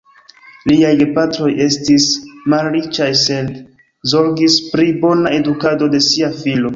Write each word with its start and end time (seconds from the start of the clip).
Liaj 0.69 0.91
gepatroj 1.01 1.49
estis 1.65 2.07
malriĉaj, 2.53 3.09
sed 3.25 3.51
zorgis 4.15 4.57
pri 4.71 4.87
bona 5.05 5.35
edukado 5.41 5.91
de 5.97 6.01
sia 6.07 6.31
filo. 6.41 6.69